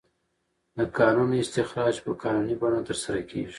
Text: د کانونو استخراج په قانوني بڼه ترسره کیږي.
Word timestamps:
د 0.77 0.79
کانونو 0.97 1.33
استخراج 1.43 1.95
په 2.05 2.11
قانوني 2.21 2.55
بڼه 2.61 2.79
ترسره 2.87 3.21
کیږي. 3.29 3.49